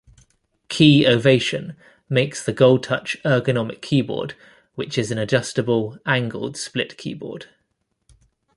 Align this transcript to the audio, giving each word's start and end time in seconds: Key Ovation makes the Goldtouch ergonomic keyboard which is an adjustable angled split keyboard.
Key 0.67 1.05
Ovation 1.05 1.75
makes 2.09 2.43
the 2.43 2.53
Goldtouch 2.53 3.21
ergonomic 3.21 3.81
keyboard 3.83 4.33
which 4.73 4.97
is 4.97 5.11
an 5.11 5.19
adjustable 5.19 5.99
angled 6.07 6.57
split 6.57 6.97
keyboard. 6.97 7.49